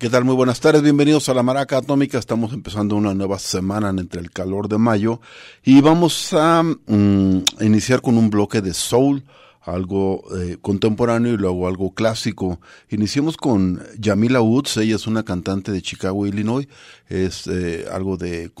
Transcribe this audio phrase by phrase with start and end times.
[0.00, 0.24] ¿Qué tal?
[0.24, 2.18] Muy buenas tardes, bienvenidos a la Maraca Atómica.
[2.18, 5.20] Estamos empezando una nueva semana entre el calor de mayo
[5.62, 9.26] y vamos a mm, iniciar con un bloque de soul,
[9.60, 12.62] algo eh, contemporáneo y luego algo clásico.
[12.88, 16.66] Iniciemos con Jamila Woods, ella es una cantante de Chicago, Illinois,
[17.10, 18.52] es eh, algo de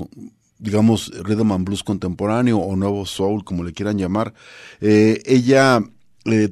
[0.58, 4.34] digamos rhythm and blues contemporáneo o nuevo soul, como le quieran llamar.
[4.82, 5.80] Eh, ella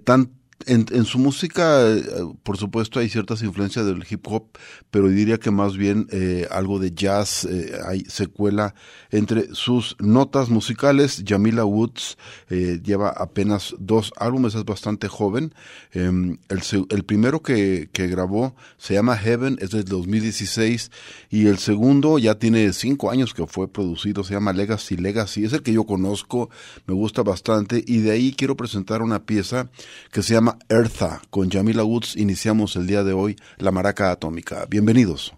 [0.03, 2.03] tanto en, su música, eh,
[2.43, 4.49] por supuesto, hay ciertas influencias del hip hop,
[4.91, 8.75] pero diría que más bien eh, algo de jazz, eh, hay secuela
[9.11, 11.23] entre sus notas musicales.
[11.27, 15.55] Jamila Woods lleva apenas dos álbumes, es bastante joven.
[15.93, 20.91] Em, el, el, primero que, que, grabó se llama Heaven, es del 2016,
[21.31, 25.53] y el segundo ya tiene cinco años que fue producido, se llama Legacy Legacy, es
[25.53, 26.51] el que yo conozco,
[26.87, 29.71] me gusta bastante, y de ahí quiero presentar una pieza
[30.11, 31.21] que se llama Eartha.
[31.31, 34.65] Con Jamila Woods iniciamos el día de hoy la maraca atómica.
[34.71, 35.38] Bienvenidos.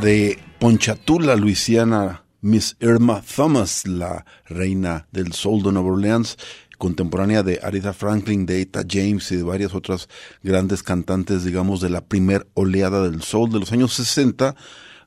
[0.00, 6.36] De Ponchatula, Luisiana, Miss Irma Thomas, la reina del soul de Nueva Orleans,
[6.78, 10.08] contemporánea de Aretha Franklin, de Eta James y de varias otras
[10.42, 14.56] grandes cantantes, digamos, de la primer oleada del soul de los años 60.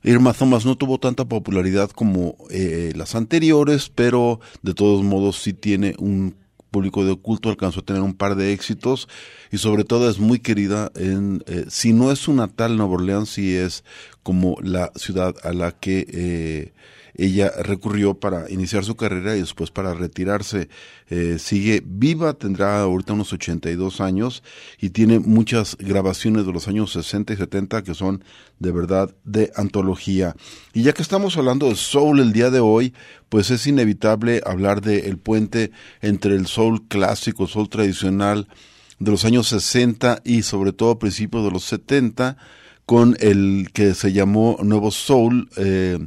[0.04, 5.52] Irma Thomas no tuvo tanta popularidad como eh, las anteriores, pero de todos modos sí
[5.52, 6.34] tiene un
[6.78, 9.08] público de culto, alcanzó a tener un par de éxitos
[9.50, 13.30] y sobre todo es muy querida en, eh, si no es su natal Nueva Orleans,
[13.30, 13.82] sí es
[14.22, 16.72] como la ciudad a la que eh,
[17.18, 20.68] ella recurrió para iniciar su carrera y después para retirarse.
[21.10, 24.44] Eh, sigue viva, tendrá ahorita unos 82 años
[24.80, 28.22] y tiene muchas grabaciones de los años 60 y 70 que son
[28.60, 30.36] de verdad de antología.
[30.72, 32.94] Y ya que estamos hablando de soul el día de hoy,
[33.28, 38.46] pues es inevitable hablar del el puente entre el soul clásico, soul tradicional
[39.00, 42.36] de los años 60 y sobre todo principios de los 70
[42.88, 45.98] con el que se llamó Nuevo Soul, eh,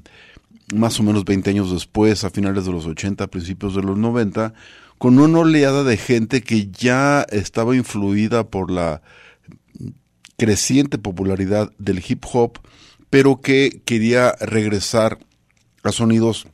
[0.74, 4.54] más o menos 20 años después, a finales de los 80, principios de los 90,
[4.98, 9.02] con una oleada de gente que ya estaba influida por la
[10.38, 12.60] creciente popularidad del hip hop,
[13.10, 15.20] pero que quería regresar
[15.84, 16.48] a sonidos,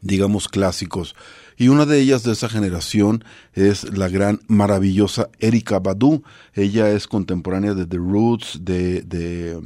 [0.00, 1.14] digamos, clásicos.
[1.56, 3.24] Y una de ellas de esa generación
[3.54, 6.22] es la gran, maravillosa Erika Badu.
[6.52, 9.58] Ella es contemporánea de The Roots, de, de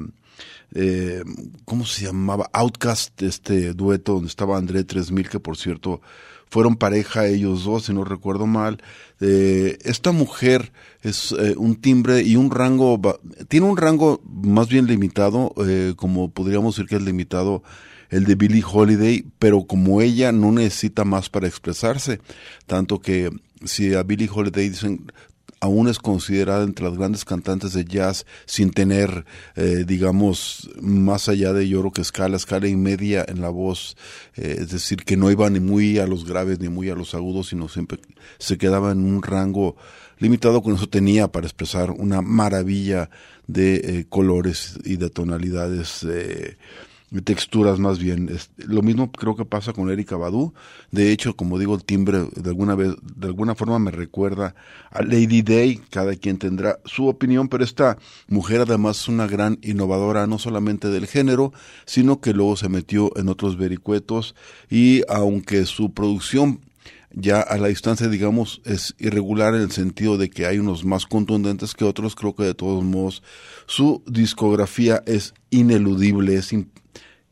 [0.75, 1.23] eh,
[1.65, 2.49] ¿cómo se llamaba?
[2.53, 6.01] Outcast, este dueto donde estaba André 3000, que por cierto
[6.49, 8.83] fueron pareja ellos dos, si no recuerdo mal.
[9.21, 10.73] Eh, esta mujer
[11.03, 13.01] es eh, un timbre y un rango,
[13.49, 15.55] tiene un rango más bien limitado,
[15.97, 17.63] como podríamos decir que es limitado
[18.11, 22.21] el de Billie Holiday, pero como ella no necesita más para expresarse,
[22.67, 23.31] tanto que
[23.65, 25.13] si a Billie Holiday dicen
[25.61, 29.25] aún es considerada entre las grandes cantantes de jazz sin tener,
[29.57, 33.97] eh, digamos, más allá de yo creo que escala, escala y media en la voz,
[34.37, 37.15] eh, es decir, que no iba ni muy a los graves ni muy a los
[37.15, 37.99] agudos, sino siempre
[38.39, 39.77] se quedaba en un rango
[40.19, 43.11] limitado, con eso tenía para expresar una maravilla
[43.47, 46.05] de eh, colores y de tonalidades.
[46.09, 46.57] Eh,
[47.25, 48.31] texturas más bien.
[48.57, 50.55] Lo mismo creo que pasa con Erika Badu.
[50.93, 54.55] De hecho, como digo, el timbre de alguna vez, de alguna forma me recuerda
[54.91, 55.81] a Lady Day.
[55.91, 57.99] Cada quien tendrá su opinión, pero esta
[58.29, 61.53] mujer además es una gran innovadora, no solamente del género,
[61.85, 64.37] sino que luego se metió en otros vericuetos
[64.69, 66.61] y aunque su producción
[67.13, 71.07] ya a la distancia, digamos, es irregular en el sentido de que hay unos más
[71.07, 73.23] contundentes que otros, creo que de todos modos
[73.67, 76.80] su discografía es ineludible, es imp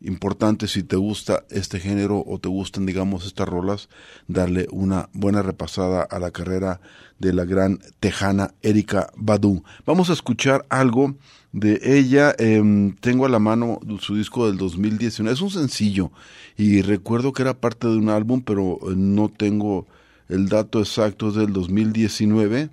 [0.01, 3.89] importante si te gusta este género o te gustan, digamos, estas rolas,
[4.27, 6.81] darle una buena repasada a la carrera
[7.19, 9.65] de la gran tejana Erika Badu.
[9.87, 11.17] Vamos a escuchar algo
[11.53, 12.35] de ella.
[12.39, 15.35] Eh, tengo a la mano su disco del 2019.
[15.35, 16.13] Es un sencillo
[16.57, 19.87] y recuerdo que era parte de un álbum, pero no tengo
[20.29, 21.29] el dato exacto.
[21.29, 22.71] Es del 2019.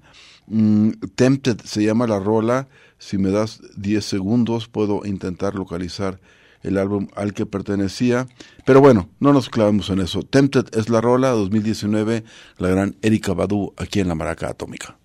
[0.47, 2.67] Mm, Tempted se llama la rola.
[2.99, 6.19] Si me das 10 segundos puedo intentar localizar
[6.65, 8.27] el álbum al que pertenecía.
[8.65, 10.23] Pero bueno, no nos clavemos en eso.
[10.23, 12.23] Tempted es la rola 2019,
[12.57, 14.97] la gran Erika Badu aquí en la Maraca Atómica.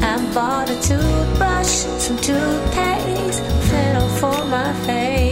[0.00, 5.27] I'm bought a toothbrush, some toothpaste, flannel for my face,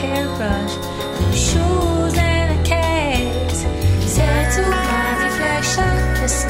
[0.00, 0.74] hairbrush,
[1.32, 3.60] shoes and a case.
[4.12, 6.44] Said to my reflection, let's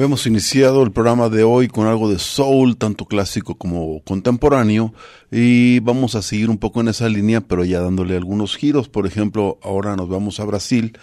[0.00, 4.94] Habíamos iniciado el programa de hoy con algo de soul, tanto clásico como contemporáneo,
[5.30, 8.88] y vamos a seguir un poco en esa línea, pero ya dándole algunos giros.
[8.88, 10.98] Por ejemplo, ahora nos vamos a Brasil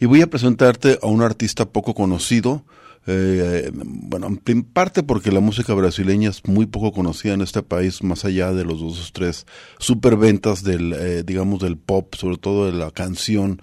[0.00, 2.66] y voy a presentarte a un artista poco conocido.
[3.06, 8.02] eh, bueno, en parte porque la música brasileña es muy poco conocida en este país,
[8.02, 9.46] más allá de los dos o tres
[9.78, 13.62] superventas del, eh, digamos, del pop, sobre todo de la canción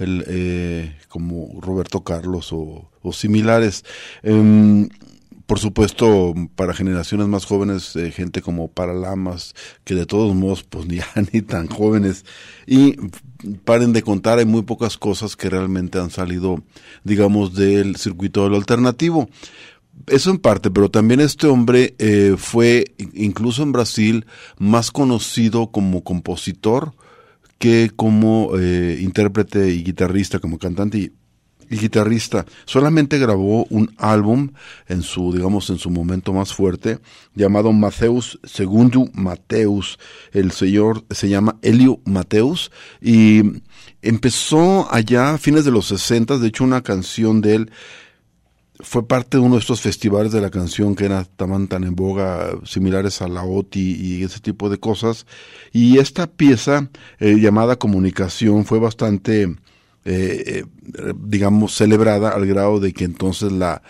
[0.00, 3.84] el, eh, como Roberto Carlos o, similares.
[4.22, 4.88] Em,
[5.46, 10.86] por supuesto, para generaciones más jóvenes, eh, gente como Paralamas, que de todos modos, pues
[10.88, 12.24] ya ni tan jóvenes.
[12.66, 12.96] Y
[13.64, 16.62] paren de contar, hay muy pocas cosas que realmente han salido,
[17.04, 19.28] digamos, del circuito de lo alternativo.
[20.06, 24.26] Eso en parte, pero también este hombre eh, fue, incluso en Brasil,
[24.58, 26.94] más conocido como compositor
[27.60, 31.12] que como eh, intérprete y guitarrista, como cantante y,
[31.68, 32.46] guitarrista.
[32.64, 34.50] Solamente grabó un álbum
[34.88, 36.98] en su, digamos, en su momento más fuerte,
[37.34, 40.00] llamado Mateus Segundo Mateus.
[40.32, 43.42] El señor se llama Elio Mateus y
[44.02, 47.70] empezó allá a fines de los 60, de hecho una canción de él
[48.82, 51.94] fue parte de uno de estos festivales de la canción que era, estaban tan en
[51.94, 55.26] boga, similares a la OTI y ese tipo de cosas.
[55.72, 59.54] Y esta pieza eh, llamada Comunicación fue bastante, eh,
[60.04, 60.64] eh,
[61.16, 63.82] digamos, celebrada al grado de que entonces la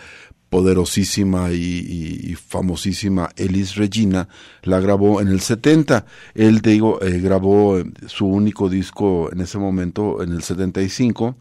[0.51, 4.27] poderosísima y, famosísima Elis Regina
[4.63, 6.05] la grabó en el 70.
[6.35, 11.37] Él, te digo, eh, grabó su único disco en ese momento, en el 75.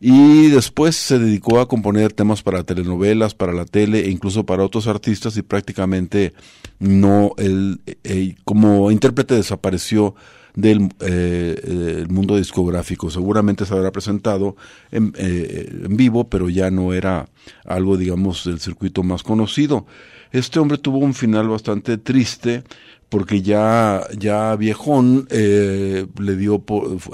[0.00, 4.64] Y después se dedicó a componer temas para telenovelas, para la tele e incluso para
[4.64, 6.32] otros artistas y prácticamente
[6.78, 10.14] no, él, eh, como intérprete desapareció
[10.54, 13.10] del eh, mundo discográfico.
[13.10, 14.56] Seguramente se habrá presentado
[14.90, 17.28] en, eh, en vivo, pero ya no era
[17.66, 19.86] algo, digamos, del circuito más conocido.
[20.32, 22.62] Este hombre tuvo un final bastante triste
[23.10, 26.64] porque ya, ya viejón, eh, le dio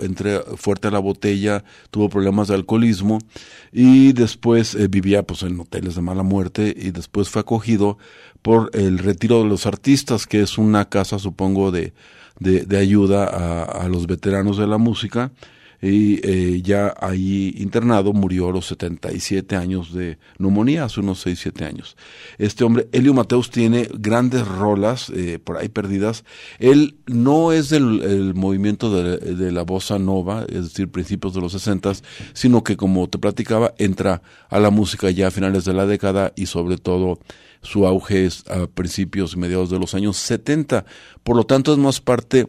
[0.03, 3.19] entre fuerte a la botella, tuvo problemas de alcoholismo
[3.73, 7.97] y después eh, vivía pues en hoteles de mala muerte y después fue acogido
[8.43, 11.95] por el Retiro de los Artistas, que es una casa, supongo, de,
[12.39, 15.33] de, de ayuda a, a los veteranos de la música
[15.81, 21.39] y eh, ya ahí internado murió a los 77 años de neumonía, hace unos 6,
[21.43, 21.97] 7 años.
[22.39, 26.25] Este hombre, Elio Mateus, tiene grandes rolas eh, por ahí perdidas.
[26.59, 31.41] Él no es del el movimiento de, de la bossa nova, es decir, principios de
[31.41, 31.93] los 60,
[32.33, 36.33] sino que como te platicaba, entra a la música ya a finales de la década
[36.37, 37.19] y sobre todo
[37.63, 40.85] su auge es a principios y mediados de los años 70.
[41.23, 42.47] Por lo tanto, es más parte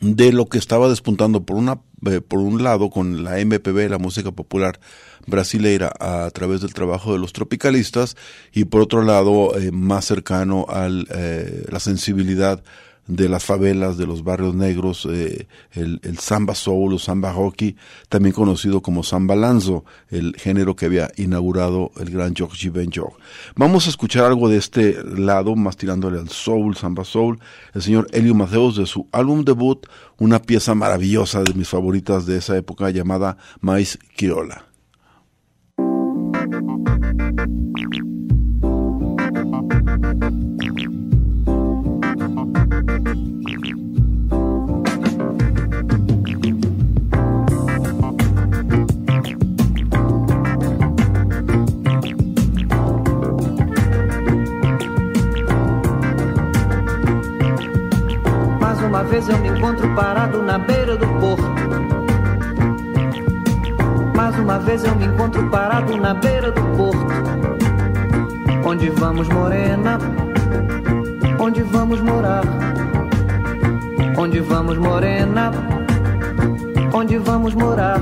[0.00, 3.98] de lo que estaba despuntando por una eh, por un lado con la MPB, la
[3.98, 4.78] música popular
[5.26, 8.16] brasileira a través del trabajo de los tropicalistas
[8.52, 12.62] y por otro lado eh, más cercano a la sensibilidad
[13.08, 17.74] de las favelas, de los barrios negros, eh, el, el samba soul o samba hockey,
[18.08, 23.14] también conocido como samba lanzo, el género que había inaugurado el gran George Ben Jor.
[23.56, 27.40] Vamos a escuchar algo de este lado, más tirándole al soul, samba soul,
[27.74, 29.86] el señor Elio Mateos de su álbum debut,
[30.18, 34.67] una pieza maravillosa de mis favoritas de esa época llamada Maíz Quirola.
[59.08, 61.42] Vez eu me encontro parado na beira do porto.
[64.14, 67.06] Mais uma vez eu me encontro parado na beira do porto.
[68.64, 69.98] Onde vamos, morena?
[71.38, 72.44] Onde vamos morar?
[74.16, 75.52] Onde vamos, morena?
[76.92, 78.00] Onde vamos morar?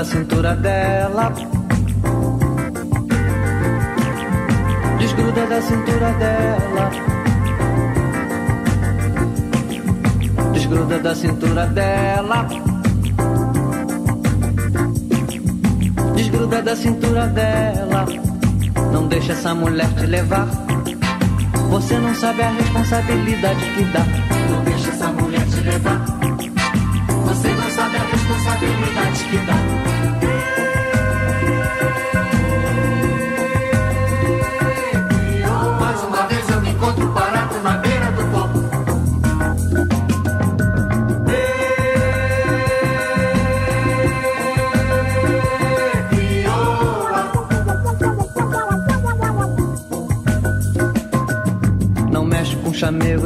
[0.00, 1.30] Da cintura dela.
[4.98, 6.90] Desgruda da cintura dela.
[10.54, 12.48] Desgruda da cintura dela.
[16.16, 18.06] Desgruda da cintura dela.
[18.94, 20.48] Não deixa essa mulher te levar.
[21.68, 24.04] Você não sabe a responsabilidade que dá.
[24.50, 26.00] Não deixa essa mulher te levar.
[27.26, 29.59] Você não sabe a responsabilidade que dá.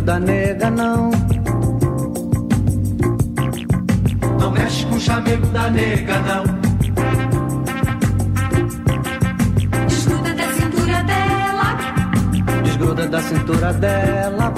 [0.05, 1.11] Da nega, não.
[4.39, 6.45] Não mexe com o chamego da nega, não.
[9.87, 11.77] Desgruda da cintura dela.
[12.65, 14.55] Desgruda da cintura dela.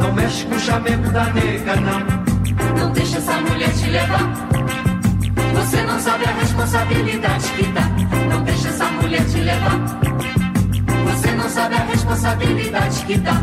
[0.00, 2.78] Não mexe com o chamego da nega, não.
[2.78, 4.48] Não deixa essa mulher te levar.
[5.54, 7.90] Você não sabe a responsabilidade que dá.
[8.30, 10.00] Não deixa essa mulher te levar.
[11.06, 13.42] Você não sabe a responsabilidade que dá.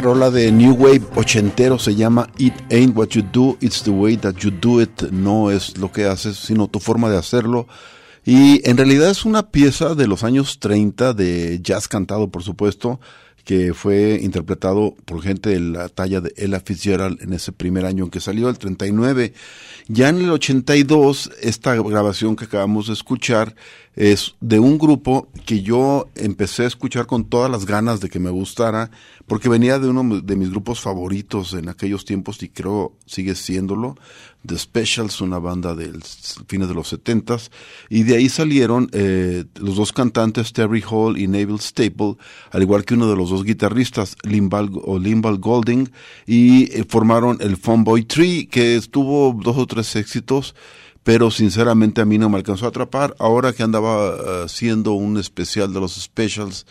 [0.00, 4.16] Rola de New Wave ochentero se llama It Ain't What You Do, It's the Way
[4.18, 5.10] That You Do It.
[5.10, 7.66] No es lo que haces, sino tu forma de hacerlo.
[8.24, 13.00] Y en realidad es una pieza de los años 30 de jazz cantado, por supuesto,
[13.48, 18.04] que fue interpretado por gente de la talla de Ella Fitzgerald en ese primer año
[18.04, 19.32] en que salió, el 39.
[19.86, 23.54] Ya en el 82, esta grabación que acabamos de escuchar
[23.96, 28.18] es de un grupo que yo empecé a escuchar con todas las ganas de que
[28.18, 28.90] me gustara,
[29.26, 33.96] porque venía de uno de mis grupos favoritos en aquellos tiempos y creo sigue siéndolo,
[34.46, 37.50] The Specials, una banda del s- fines de los setentas,
[37.90, 42.16] y de ahí salieron eh, los dos cantantes Terry Hall y Neville Staple,
[42.52, 45.90] al igual que uno de los dos guitarristas, Limbal, o Limbal Golding,
[46.26, 50.54] y eh, formaron el Funboy Tree, que tuvo dos o tres éxitos,
[51.02, 53.16] pero sinceramente a mí no me alcanzó a atrapar.
[53.18, 56.66] Ahora que andaba eh, haciendo un especial de los specials,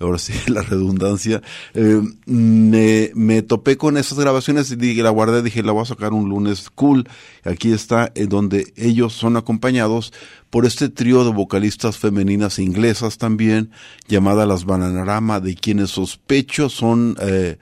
[0.00, 1.42] ahora sí la redundancia,
[1.74, 5.86] eh, me, me topé con esas grabaciones y dije, la guardé, dije, la voy a
[5.86, 7.08] sacar un lunes cool.
[7.44, 10.12] Aquí está, en donde ellos son acompañados
[10.50, 13.70] por este trío de vocalistas femeninas inglesas también,
[14.06, 17.16] llamada las Bananarama, de quienes sospecho son...
[17.20, 17.58] Eh,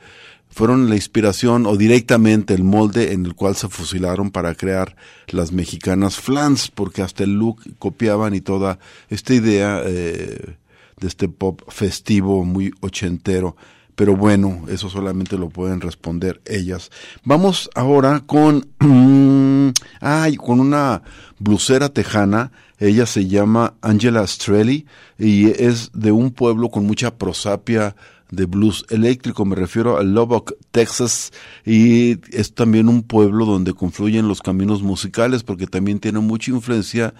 [0.56, 4.96] fueron la inspiración o directamente el molde en el cual se fusilaron para crear
[5.28, 8.78] las mexicanas flans, porque hasta el look copiaban y toda
[9.10, 10.56] esta idea eh,
[11.00, 13.56] de este pop festivo muy ochentero.
[13.94, 16.90] Pero bueno, eso solamente lo pueden responder ellas.
[17.24, 18.68] Vamos ahora con,
[20.00, 21.02] ay, con una
[21.38, 22.52] blusera tejana.
[22.78, 24.84] Ella se llama Angela Strelli
[25.18, 27.96] y es de un pueblo con mucha prosapia
[28.30, 31.32] de blues eléctrico, me refiero a Lubbock, Texas,
[31.64, 37.14] y es también un pueblo donde confluyen los caminos musicales, porque también tiene mucha influencia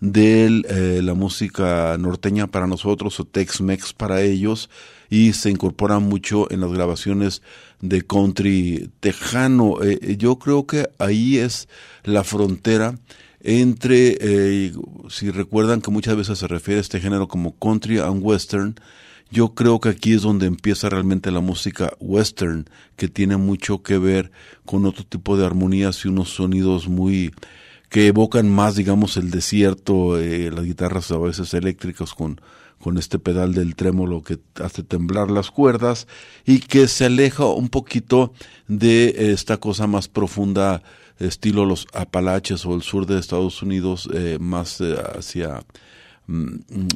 [0.00, 4.70] de eh, la música norteña para nosotros o Tex-Mex para ellos,
[5.08, 7.42] y se incorpora mucho en las grabaciones
[7.80, 9.82] de country tejano.
[9.82, 11.68] Eh, yo creo que ahí es
[12.04, 12.94] la frontera
[13.40, 14.72] entre, eh,
[15.08, 18.74] si recuerdan que muchas veces se refiere a este género como country and western,
[19.30, 23.98] yo creo que aquí es donde empieza realmente la música western, que tiene mucho que
[23.98, 24.32] ver
[24.64, 27.32] con otro tipo de armonías y unos sonidos muy
[27.88, 32.40] que evocan más, digamos, el desierto, eh, las guitarras a veces eléctricas con,
[32.78, 36.06] con este pedal del trémolo que hace temblar las cuerdas
[36.46, 38.32] y que se aleja un poquito
[38.68, 40.82] de esta cosa más profunda,
[41.18, 45.60] estilo los Apalaches o el sur de Estados Unidos, eh, más eh, hacia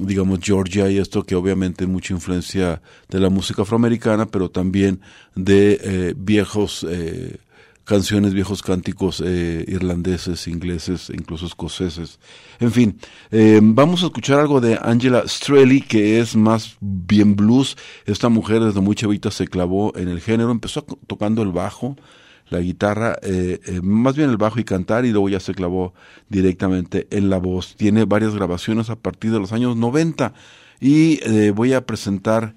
[0.01, 5.01] digamos Georgia y esto que obviamente mucha influencia de la música afroamericana pero también
[5.35, 7.39] de eh, viejos eh,
[7.83, 12.21] canciones viejos cánticos eh, irlandeses ingleses incluso escoceses.
[12.61, 12.99] En fin
[13.33, 17.77] eh, vamos a escuchar algo de Angela Strelly que es más bien blues.
[18.07, 21.97] Esta mujer desde muy chavita se clavó en el género empezó tocando el bajo
[22.49, 25.95] la guitarra, eh, eh, más bien el bajo y cantar, y luego ya se clavó
[26.29, 27.75] directamente en la voz.
[27.77, 30.33] Tiene varias grabaciones a partir de los años 90
[30.81, 32.55] y eh, voy a presentar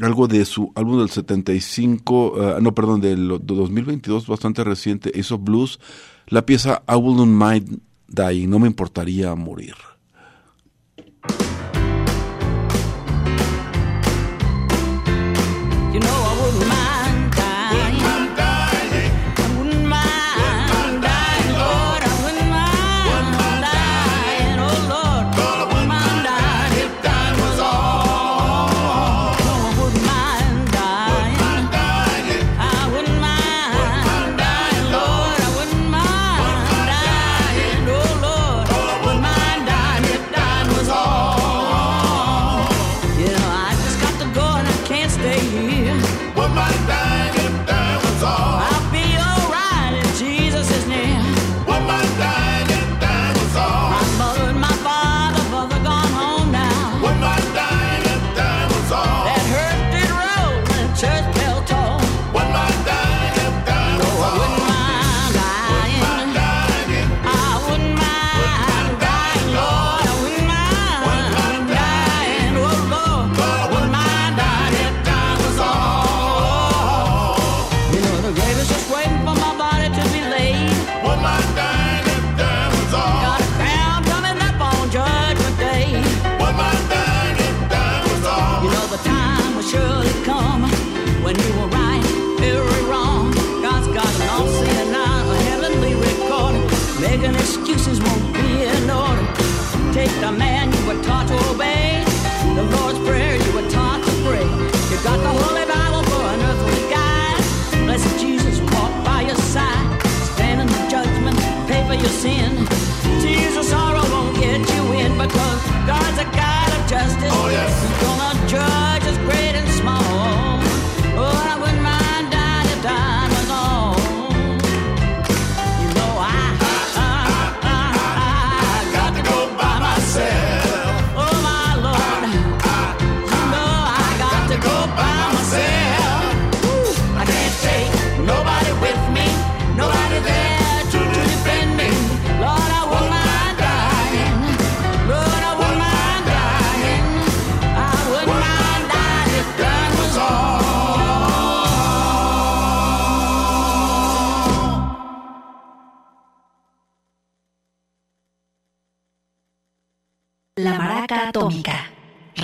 [0.00, 5.38] algo de su álbum del 75, uh, no, perdón, del de 2022, bastante reciente, hizo
[5.38, 5.80] blues,
[6.26, 9.74] la pieza I Wouldn't Mind Dying, no me importaría morir.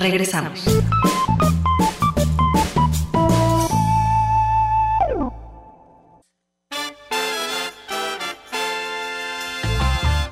[0.03, 0.65] Regresamos.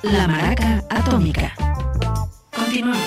[0.02, 1.54] La Maraca Atómica.
[2.54, 2.98] Continuamos.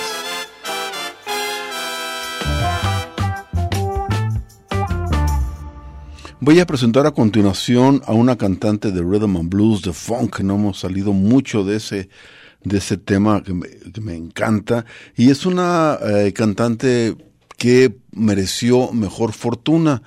[6.40, 10.56] Voy a presentar a continuación a una cantante de rhythm and blues, de funk, no
[10.56, 12.08] hemos salido mucho de ese
[12.66, 17.16] de ese tema que me, que me encanta y es una eh, cantante
[17.56, 20.02] que mereció mejor fortuna.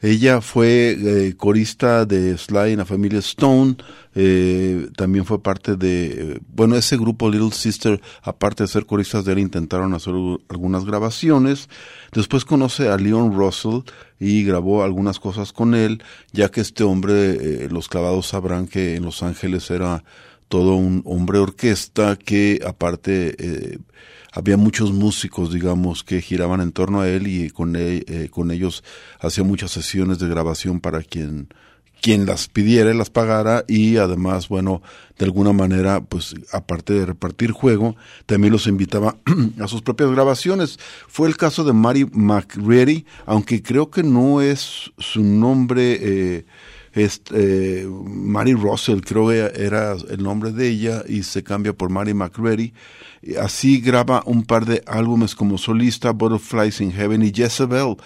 [0.00, 3.76] Ella fue eh, corista de Sly en la familia Stone,
[4.14, 9.32] eh, también fue parte de, bueno, ese grupo Little Sister, aparte de ser coristas de
[9.32, 10.12] él, intentaron hacer
[10.50, 11.70] algunas grabaciones.
[12.12, 13.80] Después conoce a Leon Russell
[14.20, 18.96] y grabó algunas cosas con él, ya que este hombre, eh, los clavados sabrán que
[18.96, 20.04] en Los Ángeles era
[20.54, 23.78] todo un hombre orquesta que aparte eh,
[24.30, 28.52] había muchos músicos, digamos, que giraban en torno a él y con, él- eh, con
[28.52, 28.84] ellos
[29.18, 31.48] hacía muchas sesiones de grabación para quien
[32.00, 34.80] quien las pidiera las pagara y además, bueno,
[35.18, 39.16] de alguna manera, pues aparte de repartir juego, también los invitaba
[39.58, 40.78] a sus propias grabaciones.
[41.08, 46.44] Fue el caso de Mary McReady, aunque creo que no es su nombre, eh,
[46.94, 51.90] es, eh, Mary Russell, creo que era el nombre de ella y se cambia por
[51.90, 52.72] Mary McReady.
[53.22, 57.96] Y Así graba un par de álbumes como solista, Butterflies in Heaven y Jezebel.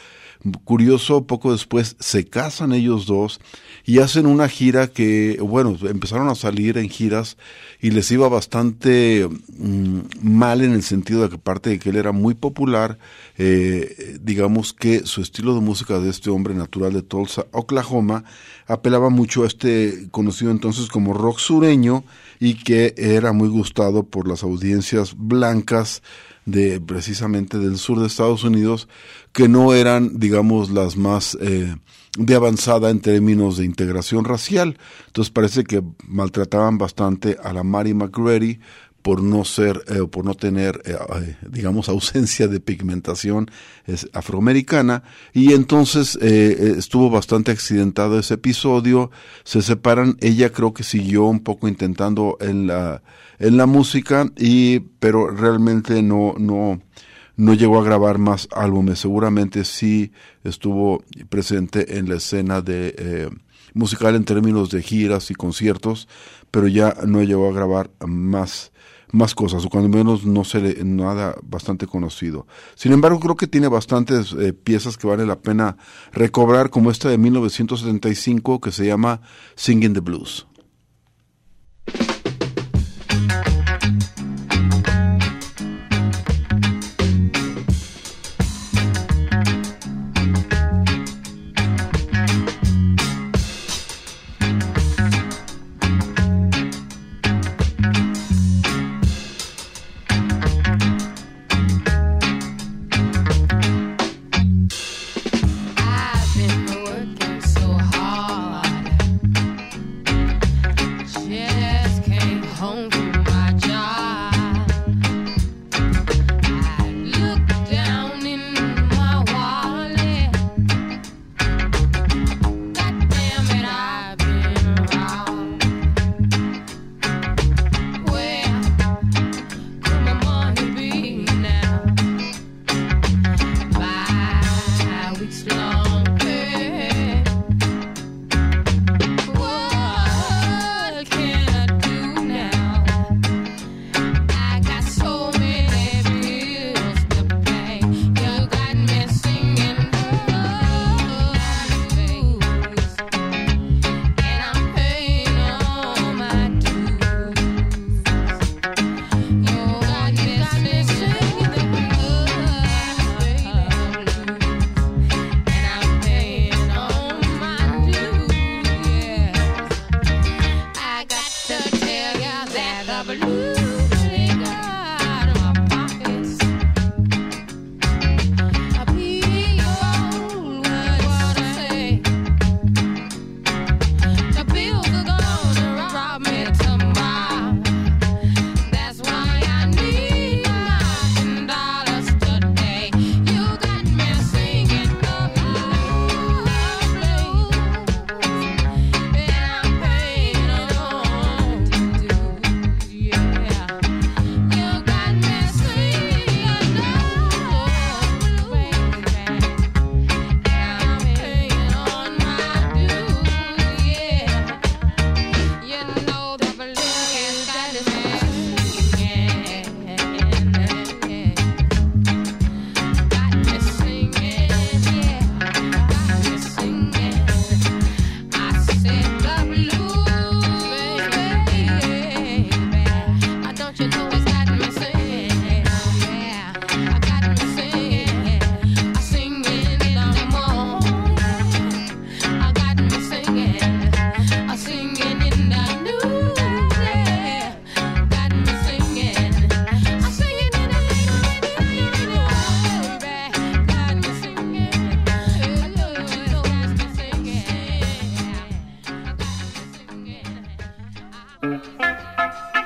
[0.64, 3.40] Curioso, poco después se casan ellos dos
[3.84, 7.36] y hacen una gira que, bueno, empezaron a salir en giras
[7.80, 11.96] y les iba bastante mm, mal en el sentido de que aparte de que él
[11.96, 12.98] era muy popular,
[13.36, 18.22] eh, digamos que su estilo de música de este hombre natural de Tulsa, Oklahoma,
[18.68, 22.04] apelaba mucho a este conocido entonces como rock sureño
[22.38, 26.02] y que era muy gustado por las audiencias blancas
[26.50, 28.88] de precisamente del sur de Estados Unidos
[29.32, 31.74] que no eran digamos las más eh,
[32.16, 34.78] de avanzada en términos de integración racial.
[35.06, 38.58] Entonces parece que maltrataban bastante a la Mary McGrady
[39.02, 43.50] por no ser eh, por no tener eh, eh, digamos ausencia de pigmentación
[44.12, 45.02] afroamericana.
[45.32, 49.10] Y entonces estuvo bastante accidentado ese episodio.
[49.44, 50.16] Se separan.
[50.20, 53.02] Ella creo que siguió un poco intentando en la
[53.38, 56.80] en la música y pero realmente no no
[57.36, 60.12] no llegó a grabar más álbumes seguramente sí
[60.44, 63.30] estuvo presente en la escena de eh,
[63.74, 66.08] musical en términos de giras y conciertos
[66.50, 68.72] pero ya no llegó a grabar más
[69.12, 72.46] más cosas, o cuando menos no se le, nada bastante conocido.
[72.74, 75.76] Sin embargo, creo que tiene bastantes eh, piezas que vale la pena
[76.12, 79.20] recobrar, como esta de 1975 que se llama
[79.56, 80.46] Singing the Blues.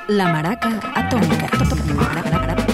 [0.08, 2.71] La maraca atómica.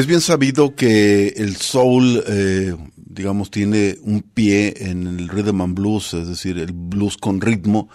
[0.00, 5.74] Es bien sabido que el soul, eh, digamos, tiene un pie en el rhythm and
[5.74, 7.90] blues, es decir, el blues con ritmo,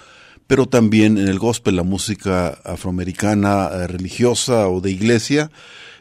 [0.46, 5.50] pero también en el gospel, la música afroamericana eh, religiosa o de iglesia.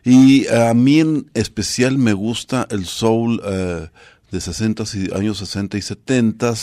[0.04, 3.88] Y a mí en especial me gusta el soul eh,
[4.30, 6.54] de 60 y años 60 y 70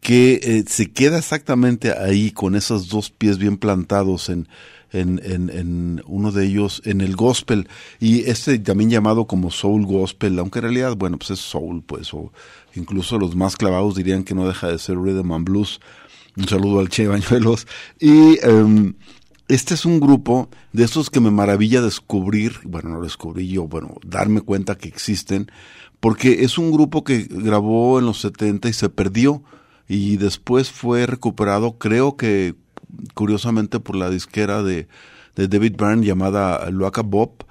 [0.00, 4.48] que se queda exactamente ahí con esos dos pies bien plantados en,
[4.92, 7.68] en, en, en uno de ellos en el gospel
[8.00, 12.12] y este también llamado como soul gospel, aunque en realidad, bueno, pues es soul, pues,
[12.14, 12.32] o
[12.74, 15.80] incluso los más clavados dirían que no deja de ser rhythm and blues.
[16.36, 17.66] Un saludo al Che Bañuelos.
[17.98, 18.94] Y em,
[19.48, 23.96] este es un grupo de esos que me maravilla descubrir, bueno, no descubrí yo, bueno,
[24.06, 25.50] darme cuenta que existen,
[26.00, 29.42] porque es un grupo que grabó en los 70 y se perdió
[29.88, 32.54] y después fue recuperado, creo que
[33.14, 34.88] curiosamente por la disquera de,
[35.36, 37.44] de David Byrne llamada Loaca Bob.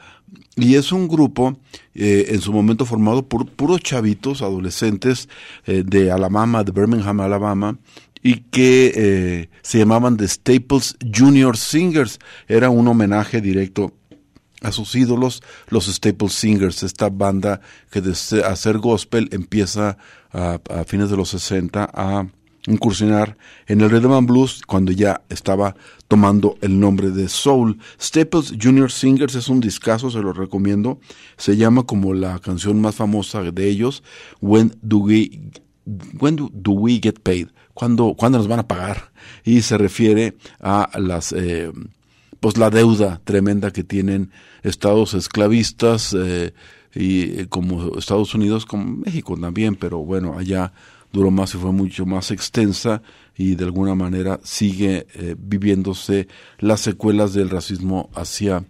[0.56, 1.60] Y es un grupo
[1.94, 5.30] eh, en su momento formado por puros chavitos, adolescentes
[5.66, 7.78] eh, de Alabama, de Birmingham, Alabama,
[8.24, 12.20] y que eh, se llamaban The Staples Junior Singers.
[12.48, 13.94] Era un homenaje directo
[14.64, 17.62] a sus ídolos, los Staples Singers, esta banda
[17.92, 19.98] que de se- hacer gospel empieza
[20.34, 22.26] a, a fines de los 60 a
[22.68, 25.76] incursionar en el rhythm and blues cuando ya estaba
[26.08, 27.80] tomando el nombre de soul.
[28.00, 31.00] Staples Junior Singers es un discazo, se lo recomiendo.
[31.38, 34.04] Se llama como la canción más famosa de ellos,
[34.42, 35.52] When Do We
[36.20, 37.48] When do, we get paid?
[37.74, 39.14] ¿Cuándo, ¿Cuándo nos van a pagar?
[39.46, 41.72] Y se refiere a las eh,
[42.40, 44.32] pues la deuda tremenda que tienen
[44.64, 46.54] estados esclavistas eh,
[46.94, 50.74] y eh, como Estados Unidos, como México también, pero bueno, allá
[51.12, 53.02] duró más y fue mucho más extensa
[53.36, 56.28] y de alguna manera sigue eh, viviéndose
[56.60, 58.66] las secuelas del racismo hacia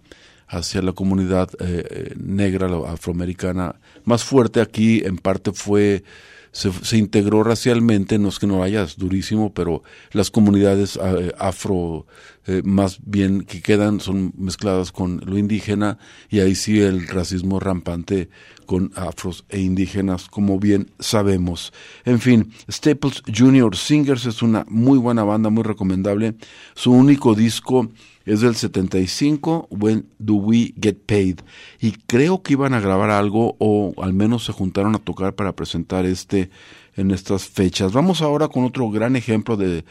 [0.50, 3.74] hacia la comunidad eh, eh, negra afroamericana.
[4.04, 6.04] Más fuerte aquí en parte fue
[6.52, 9.82] se, se integró racialmente, no es que no haya, es durísimo, pero
[10.12, 10.98] las comunidades
[11.36, 12.06] afro
[12.64, 15.98] más bien que quedan son mezcladas con lo indígena
[16.30, 18.30] y ahí sí el racismo rampante
[18.68, 21.72] con afros e indígenas, como bien sabemos.
[22.04, 26.34] En fin, Staples Junior Singers es una muy buena banda, muy recomendable.
[26.74, 27.88] Su único disco
[28.26, 31.40] es del 75, When Do We Get Paid?
[31.80, 35.56] Y creo que iban a grabar algo o al menos se juntaron a tocar para
[35.56, 36.50] presentar este
[36.98, 37.92] en estas fechas.
[37.92, 39.84] Vamos ahora con otro gran ejemplo de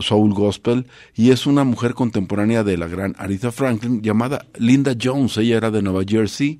[0.00, 5.36] soul gospel y es una mujer contemporánea de la gran Aretha Franklin llamada Linda Jones.
[5.38, 6.58] Ella era de Nueva Jersey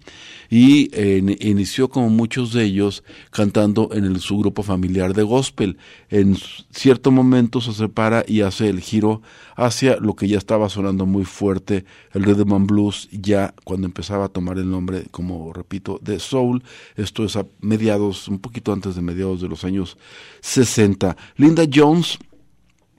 [0.48, 5.76] y in- inició como muchos de ellos cantando en su grupo familiar de gospel.
[6.10, 6.36] En
[6.70, 9.20] cierto momento se separa y hace el giro
[9.56, 14.26] hacia lo que ya estaba sonando muy fuerte, el rhythm and blues, ya cuando empezaba
[14.26, 16.62] a tomar el nombre, como repito, de soul.
[16.94, 19.96] Esto es a mediados, un poquito antes de mediados de los años
[20.42, 21.16] 60.
[21.36, 22.18] Linda Jones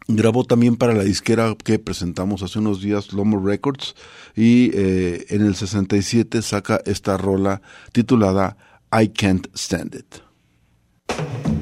[0.07, 3.95] grabó también para la disquera que presentamos hace unos días, Lomo Records,
[4.35, 8.57] y eh, en el 67 saca esta rola titulada
[8.91, 11.56] I Can't Stand It.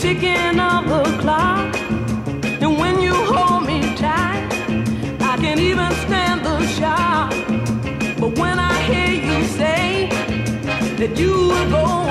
[0.00, 1.76] Ticking of the clock.
[2.62, 4.48] And when you hold me tight,
[5.20, 7.30] I can't even stand the shock.
[8.18, 10.08] But when I hear you say
[10.96, 12.09] that you will go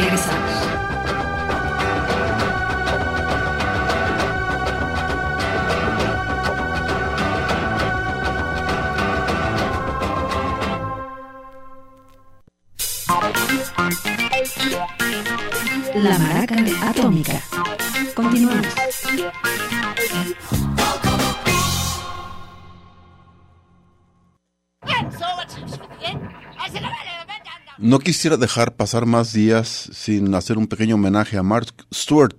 [0.00, 0.39] Atómica.
[28.00, 32.34] No quisiera dejar pasar más días sin hacer un pequeño homenaje a Mark Stewart.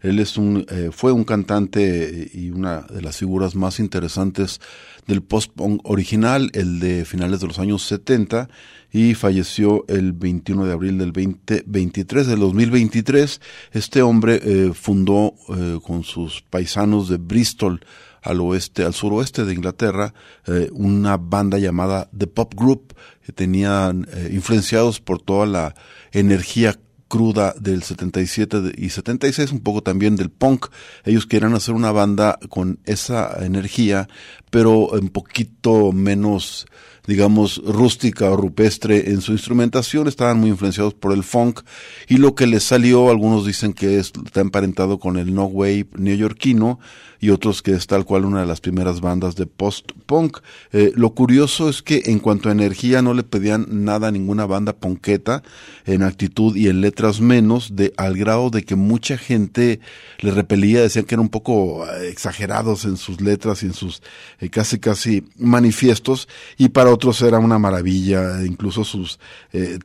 [0.00, 4.60] Él es un, eh, fue un cantante y una de las figuras más interesantes
[5.06, 8.48] del post-punk original, el de finales de los años 70,
[8.90, 13.40] y falleció el 21 de abril del 2023, del 2023.
[13.70, 17.86] Este hombre eh, fundó eh, con sus paisanos de Bristol,
[18.24, 20.14] al oeste, al suroeste de Inglaterra,
[20.46, 22.94] eh, una banda llamada The Pop Group,
[23.24, 25.74] que tenían eh, influenciados por toda la
[26.12, 30.66] energía cruda del 77 de- y 76, un poco también del punk.
[31.04, 34.08] Ellos querían hacer una banda con esa energía,
[34.50, 36.66] pero un poquito menos
[37.06, 41.60] digamos, rústica o rupestre en su instrumentación, estaban muy influenciados por el funk,
[42.08, 45.86] y lo que les salió, algunos dicen que es, está emparentado con el no wave
[45.98, 46.80] neoyorquino,
[47.24, 50.40] y otros que es tal cual una de las primeras bandas de post-punk.
[50.72, 54.44] Eh, lo curioso es que en cuanto a energía no le pedían nada a ninguna
[54.44, 55.42] banda punketa,
[55.86, 59.80] en actitud y en letras menos, de, al grado de que mucha gente
[60.18, 64.02] le repelía, decían que eran un poco eh, exagerados en sus letras y en sus
[64.40, 69.18] eh, casi casi manifiestos, y para otros era una maravilla, incluso sus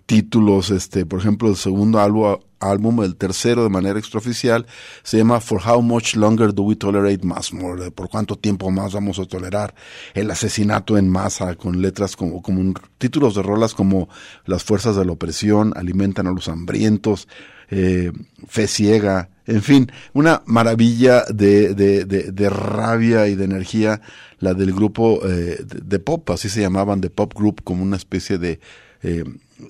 [0.06, 4.66] títulos, este, por ejemplo, el segundo álbum, álbum, el tercero de manera extraoficial,
[5.04, 7.92] se llama For How Much Longer Do We Tolerate Mass Murder?
[7.92, 9.74] ¿Por cuánto tiempo más vamos a tolerar
[10.14, 11.56] el asesinato en masa?
[11.56, 14.10] Con letras como, como títulos de rolas como
[14.46, 17.28] Las fuerzas de la opresión, Alimentan a los hambrientos,
[17.72, 18.12] eh,
[18.48, 24.02] Fe ciega, en fin, una maravilla de, de, de, rabia y de energía,
[24.40, 27.98] la del grupo eh, de, de pop, así se llamaban, de pop group, como una
[27.98, 28.60] especie de
[29.02, 29.24] eh,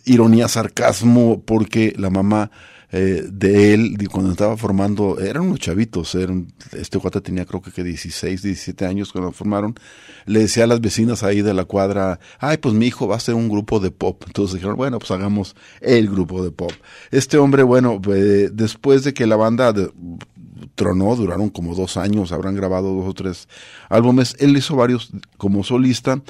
[0.06, 2.52] ironía, sarcasmo, porque la mamá
[2.92, 7.72] eh, de él, cuando estaba formando, eran unos chavitos, eran, este cuate tenía creo que,
[7.72, 9.76] que 16, 17 años cuando formaron,
[10.26, 13.20] le decía a las vecinas ahí de la cuadra, ay, pues mi hijo va a
[13.20, 14.24] ser un grupo de pop.
[14.26, 16.72] Entonces dijeron, bueno, pues hagamos el grupo de pop.
[17.12, 19.74] Este hombre, bueno, eh, después de que la banda
[20.76, 23.48] tronó, duraron como dos años, habrán grabado dos o tres
[23.90, 24.36] álbumes.
[24.40, 26.22] Él hizo varios como solista,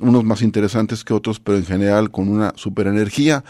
[0.00, 3.44] unos más interesantes que otros, pero en general con una super energía.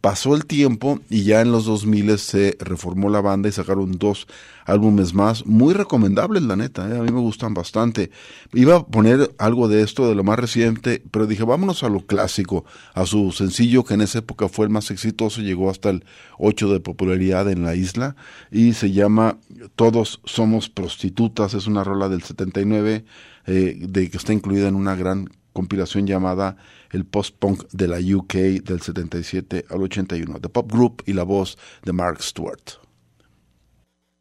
[0.00, 4.26] Pasó el tiempo y ya en los 2000 se reformó la banda y sacaron dos
[4.68, 6.98] álbumes más, muy recomendables, la neta, ¿eh?
[6.98, 8.10] a mí me gustan bastante.
[8.52, 12.06] Iba a poner algo de esto, de lo más reciente, pero dije, vámonos a lo
[12.06, 16.04] clásico, a su sencillo que en esa época fue el más exitoso, llegó hasta el
[16.38, 18.14] 8 de popularidad en la isla
[18.50, 19.38] y se llama
[19.74, 23.06] Todos somos prostitutas, es una rola del 79,
[23.46, 26.58] eh, de que está incluida en una gran compilación llamada
[26.90, 31.56] el post-punk de la UK del 77 al 81, The Pop Group y la voz
[31.84, 32.87] de Mark Stewart.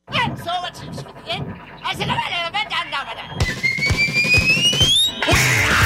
[0.10, 0.88] And so what's it?
[1.84, 3.05] I said, I'm going to bed down, down,
[5.68, 5.77] down.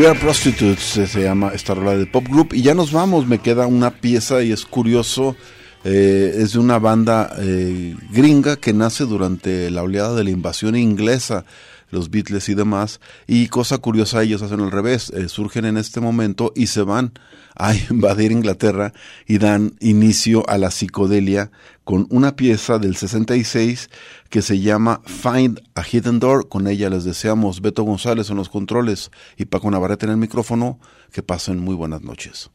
[0.00, 2.54] We Are Prostitutes eh, se llama esta rola de Pop Group.
[2.54, 5.36] Y ya nos vamos, me queda una pieza y es curioso,
[5.84, 10.74] eh, es de una banda eh, gringa que nace durante la oleada de la invasión
[10.74, 11.44] inglesa,
[11.90, 16.00] los Beatles y demás, y cosa curiosa ellos hacen al revés, eh, surgen en este
[16.00, 17.12] momento y se van
[17.54, 18.92] a invadir Inglaterra
[19.26, 21.50] y dan inicio a la psicodelia
[21.84, 23.90] con una pieza del 66
[24.28, 26.48] que se llama Find a Hidden Door.
[26.48, 30.78] Con ella les deseamos Beto González en los controles y Paco Navarrete en el micrófono.
[31.12, 32.50] Que pasen muy buenas noches.